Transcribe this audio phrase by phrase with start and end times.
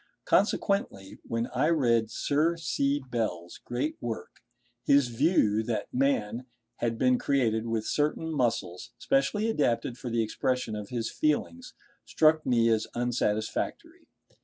[0.25, 3.03] Consequently, when I read Sir C.
[3.11, 4.41] Bell's great work,
[4.83, 10.75] his view, that man had been created with certain muscles specially adapted for the expression
[10.75, 14.07] of his feelings, struck me as unsatisfactory.